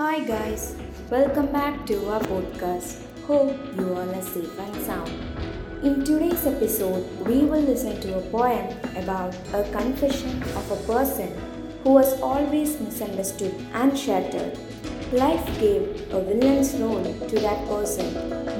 Hi 0.00 0.20
guys, 0.20 0.74
welcome 1.10 1.52
back 1.52 1.84
to 1.84 1.94
our 2.08 2.20
podcast. 2.20 3.02
Hope 3.26 3.54
you 3.76 3.86
all 3.92 4.08
are 4.08 4.22
safe 4.22 4.58
and 4.58 4.76
sound. 4.76 5.10
In 5.82 6.02
today's 6.06 6.46
episode, 6.46 7.04
we 7.26 7.40
will 7.44 7.60
listen 7.60 8.00
to 8.00 8.16
a 8.16 8.22
poem 8.30 8.64
about 8.96 9.36
a 9.52 9.62
confession 9.70 10.42
of 10.56 10.70
a 10.70 10.76
person 10.90 11.28
who 11.84 11.90
was 11.92 12.18
always 12.22 12.80
misunderstood 12.80 13.54
and 13.74 13.92
shattered. 13.92 14.56
Life 15.12 15.44
gave 15.60 15.82
a 16.14 16.24
villain's 16.24 16.72
role 16.76 17.04
to 17.04 17.38
that 17.40 17.68
person, 17.68 18.08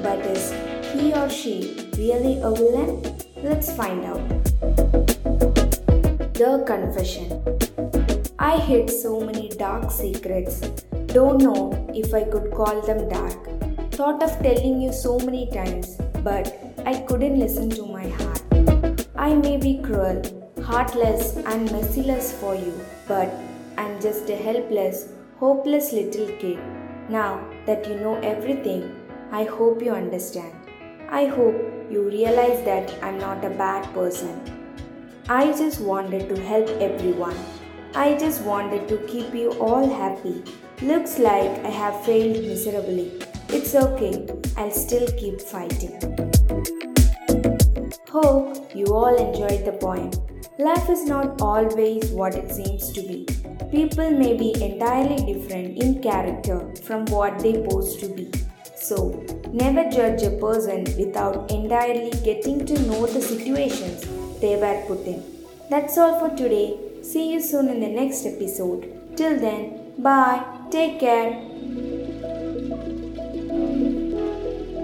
but 0.03 0.19
is 0.19 0.53
he 0.93 1.11
or 1.11 1.27
she 1.27 1.89
really 1.97 2.37
a 2.43 2.51
villain? 2.51 3.01
Let's 3.41 3.75
find 3.75 4.05
out. 4.05 4.21
The 6.37 6.63
Confession 6.67 7.41
I 8.37 8.57
hid 8.57 8.91
so 8.91 9.19
many 9.21 9.49
dark 9.49 9.89
secrets. 9.89 10.61
Don't 11.13 11.43
know 11.43 11.73
if 11.93 12.13
I 12.13 12.23
could 12.23 12.51
call 12.51 12.79
them 12.81 13.09
dark. 13.09 13.91
Thought 13.91 14.23
of 14.23 14.31
telling 14.41 14.81
you 14.81 14.93
so 14.93 15.19
many 15.19 15.51
times, 15.51 15.97
but 16.23 16.57
I 16.85 17.01
couldn't 17.01 17.37
listen 17.37 17.69
to 17.71 17.85
my 17.85 18.07
heart. 18.07 18.41
I 19.17 19.33
may 19.33 19.57
be 19.57 19.81
cruel, 19.83 20.21
heartless, 20.63 21.35
and 21.35 21.69
merciless 21.69 22.31
for 22.39 22.55
you, 22.55 22.73
but 23.09 23.29
I'm 23.77 23.99
just 23.99 24.29
a 24.29 24.37
helpless, 24.37 25.09
hopeless 25.37 25.91
little 25.91 26.27
kid. 26.37 26.59
Now 27.09 27.45
that 27.65 27.85
you 27.89 27.95
know 27.95 28.15
everything, 28.19 28.95
I 29.33 29.43
hope 29.43 29.81
you 29.81 29.91
understand. 29.91 30.53
I 31.09 31.25
hope 31.25 31.57
you 31.91 32.07
realize 32.07 32.63
that 32.63 32.95
I'm 33.03 33.17
not 33.19 33.43
a 33.43 33.49
bad 33.49 33.93
person. 33.93 34.39
I 35.27 35.47
just 35.51 35.81
wanted 35.81 36.29
to 36.29 36.41
help 36.41 36.69
everyone. 36.79 37.35
I 37.93 38.17
just 38.17 38.41
wanted 38.43 38.87
to 38.87 38.97
keep 38.99 39.33
you 39.33 39.51
all 39.59 39.85
happy. 39.93 40.41
Looks 40.81 41.19
like 41.19 41.65
I 41.65 41.69
have 41.69 42.05
failed 42.05 42.41
miserably. 42.41 43.11
It's 43.49 43.75
okay, 43.75 44.27
I'll 44.55 44.71
still 44.71 45.07
keep 45.17 45.41
fighting. 45.41 45.99
Hope 48.07 48.73
you 48.73 48.85
all 48.85 49.13
enjoyed 49.15 49.65
the 49.65 49.73
poem. 49.73 50.09
Life 50.57 50.89
is 50.89 51.03
not 51.03 51.41
always 51.41 52.09
what 52.11 52.35
it 52.35 52.49
seems 52.49 52.93
to 52.93 53.01
be. 53.01 53.25
People 53.71 54.09
may 54.11 54.37
be 54.37 54.53
entirely 54.63 55.33
different 55.33 55.77
in 55.77 56.01
character 56.01 56.73
from 56.83 57.05
what 57.07 57.39
they 57.39 57.61
pose 57.61 57.97
to 57.97 58.07
be. 58.07 58.31
So, 58.75 59.21
never 59.51 59.89
judge 59.89 60.23
a 60.23 60.31
person 60.31 60.85
without 60.97 61.51
entirely 61.51 62.11
getting 62.23 62.65
to 62.67 62.81
know 62.83 63.05
the 63.05 63.21
situations 63.21 64.07
they 64.39 64.55
were 64.55 64.81
put 64.87 65.05
in. 65.05 65.21
That's 65.69 65.97
all 65.97 66.19
for 66.19 66.33
today. 66.37 66.90
See 67.01 67.33
you 67.33 67.41
soon 67.41 67.69
in 67.69 67.79
the 67.79 67.87
next 67.87 68.25
episode. 68.25 69.17
Till 69.17 69.39
then, 69.39 69.93
bye. 69.97 70.43
Take 70.69 70.99
care. 70.99 71.31